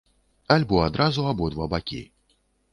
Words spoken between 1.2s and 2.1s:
абодва бакі.